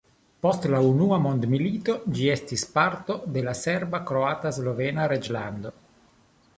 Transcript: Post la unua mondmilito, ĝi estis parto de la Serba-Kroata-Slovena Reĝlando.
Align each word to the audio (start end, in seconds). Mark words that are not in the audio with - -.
Post 0.43 0.63
la 0.75 0.77
unua 0.91 1.19
mondmilito, 1.25 1.95
ĝi 2.17 2.27
estis 2.37 2.65
parto 2.79 3.19
de 3.37 3.47
la 3.51 3.57
Serba-Kroata-Slovena 3.63 5.11
Reĝlando. 5.15 5.79